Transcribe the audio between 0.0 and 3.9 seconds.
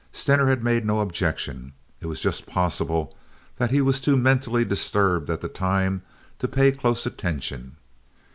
Stener had made no objection. It was just possible that he